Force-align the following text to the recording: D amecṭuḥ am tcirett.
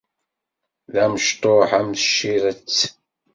D 0.93 0.95
amecṭuḥ 1.03 1.69
am 1.79 1.89
tcirett. 1.93 2.77